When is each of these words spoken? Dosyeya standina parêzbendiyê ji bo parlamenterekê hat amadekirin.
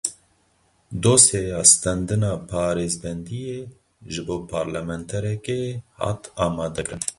Dosyeya 1.03 1.59
standina 1.71 2.31
parêzbendiyê 2.49 3.59
ji 4.11 4.21
bo 4.27 4.35
parlamenterekê 4.53 5.61
hat 6.01 6.21
amadekirin. 6.45 7.01